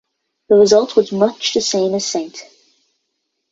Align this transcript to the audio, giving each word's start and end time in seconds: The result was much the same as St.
The 0.49 0.55
result 0.55 0.95
was 0.95 1.11
much 1.11 1.53
the 1.53 1.61
same 1.61 1.93
as 1.93 2.07
St. 2.07 2.35